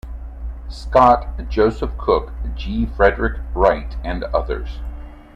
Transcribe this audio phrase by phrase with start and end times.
[0.67, 2.87] Scott, Joseph Cook, G.
[2.87, 4.79] Frederick Wright, and others.